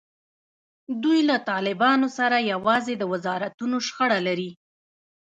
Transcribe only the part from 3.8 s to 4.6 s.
شخړه لري.